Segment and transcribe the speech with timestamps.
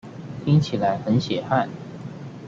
[0.43, 1.69] 聽起來很血汗